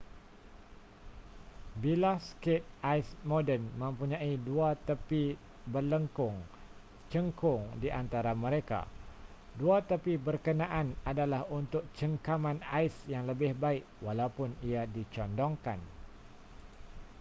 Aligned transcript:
bilah 1.81 2.17
skate 2.27 2.65
ais 2.91 3.05
moden 3.31 3.61
mempunyai 3.81 4.33
dua 4.47 4.69
tepi 4.87 5.23
berlengkung 5.73 6.37
cengkung 7.13 7.63
di 7.81 7.85
antara 8.01 8.31
mereka 8.43 8.81
dua 9.61 9.77
tepi 9.89 10.13
berkenaan 10.27 10.87
adalah 11.11 11.41
untuk 11.59 11.83
cengkaman 11.97 12.57
ais 12.79 12.95
yang 13.13 13.25
lebih 13.31 13.51
baik 13.63 13.83
walaupun 14.05 14.49
ia 14.69 14.81
dicondongkan 14.95 15.77